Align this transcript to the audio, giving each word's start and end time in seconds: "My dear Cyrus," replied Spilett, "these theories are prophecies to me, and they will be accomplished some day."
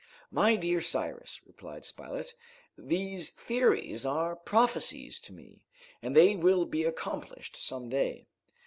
"My 0.31 0.55
dear 0.55 0.81
Cyrus," 0.81 1.39
replied 1.45 1.85
Spilett, 1.85 2.33
"these 2.75 3.29
theories 3.29 4.03
are 4.03 4.35
prophecies 4.35 5.21
to 5.21 5.31
me, 5.31 5.61
and 6.01 6.15
they 6.15 6.35
will 6.35 6.65
be 6.65 6.83
accomplished 6.85 7.55
some 7.55 7.87
day." 7.87 8.25